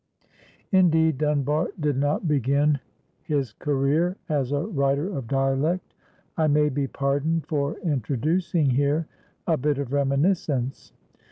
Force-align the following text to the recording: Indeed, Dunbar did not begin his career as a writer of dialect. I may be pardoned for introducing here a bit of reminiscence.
Indeed, 0.71 1.19
Dunbar 1.19 1.67
did 1.79 1.95
not 1.95 2.27
begin 2.27 2.79
his 3.21 3.53
career 3.53 4.17
as 4.29 4.51
a 4.51 4.61
writer 4.65 5.15
of 5.15 5.27
dialect. 5.27 5.93
I 6.35 6.47
may 6.47 6.69
be 6.69 6.87
pardoned 6.87 7.45
for 7.45 7.75
introducing 7.81 8.71
here 8.71 9.05
a 9.45 9.57
bit 9.57 9.77
of 9.77 9.93
reminiscence. 9.93 10.91